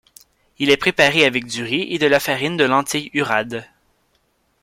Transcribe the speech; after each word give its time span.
Il 0.57 0.71
est 0.71 0.77
préparé 0.77 1.25
avec 1.25 1.45
du 1.45 1.61
riz 1.63 1.93
et 1.93 1.99
de 1.99 2.07
la 2.07 2.19
farine 2.19 2.57
de 2.57 2.63
lentilles 2.63 3.11
urad. 3.13 3.69